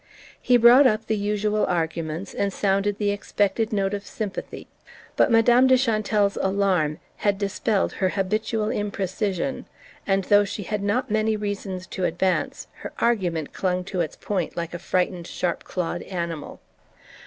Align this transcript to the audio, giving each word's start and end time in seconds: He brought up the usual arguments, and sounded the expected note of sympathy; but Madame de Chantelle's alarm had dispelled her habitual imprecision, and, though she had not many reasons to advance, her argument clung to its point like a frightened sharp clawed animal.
He 0.41 0.57
brought 0.57 0.87
up 0.87 1.05
the 1.05 1.15
usual 1.15 1.63
arguments, 1.67 2.33
and 2.33 2.51
sounded 2.51 2.97
the 2.97 3.11
expected 3.11 3.71
note 3.71 3.93
of 3.93 4.03
sympathy; 4.03 4.65
but 5.15 5.29
Madame 5.29 5.67
de 5.67 5.77
Chantelle's 5.77 6.37
alarm 6.41 6.97
had 7.17 7.37
dispelled 7.37 7.91
her 7.93 8.09
habitual 8.09 8.69
imprecision, 8.69 9.65
and, 10.07 10.23
though 10.23 10.43
she 10.43 10.63
had 10.63 10.81
not 10.81 11.11
many 11.11 11.35
reasons 11.37 11.85
to 11.85 12.03
advance, 12.05 12.65
her 12.77 12.91
argument 12.97 13.53
clung 13.53 13.83
to 13.83 14.01
its 14.01 14.15
point 14.15 14.57
like 14.57 14.73
a 14.73 14.79
frightened 14.79 15.27
sharp 15.27 15.65
clawed 15.65 16.01
animal. 16.01 16.59